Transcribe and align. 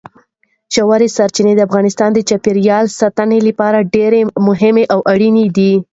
ژورې 0.75 1.07
سرچینې 1.17 1.53
د 1.55 1.59
افغانستان 1.67 2.09
د 2.13 2.19
چاپیریال 2.29 2.85
ساتنې 2.99 3.39
لپاره 3.47 3.87
ډېر 3.95 4.13
مهم 4.47 4.75
او 4.93 4.99
اړین 5.13 5.35
دي. 5.57 5.73